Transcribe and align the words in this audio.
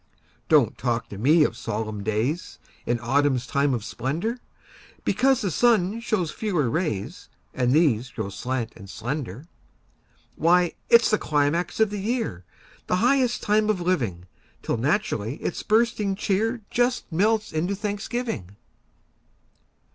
Don't 0.49 0.79
talk 0.79 1.09
to 1.09 1.17
me 1.19 1.43
of 1.43 1.55
solemn 1.55 2.01
days 2.01 2.57
In 2.87 2.99
autumn's 3.03 3.45
time 3.45 3.71
of 3.71 3.85
splendor, 3.85 4.39
Because 5.03 5.41
the 5.41 5.51
sun 5.51 5.99
shows 5.99 6.31
fewer 6.31 6.71
rays, 6.71 7.29
And 7.53 7.71
these 7.71 8.09
grow 8.09 8.29
slant 8.29 8.73
and 8.75 8.89
slender. 8.89 9.45
Why, 10.35 10.73
it's 10.89 11.11
the 11.11 11.19
climax 11.19 11.79
of 11.79 11.91
the 11.91 11.99
year, 12.01 12.43
The 12.87 12.95
highest 12.95 13.43
time 13.43 13.69
of 13.69 13.79
living! 13.79 14.25
Till 14.63 14.77
naturally 14.77 15.35
its 15.35 15.61
bursting 15.61 16.15
cheer 16.15 16.61
Just 16.71 17.05
melts 17.11 17.53
into 17.53 17.75
thanksgiving. 17.75 18.55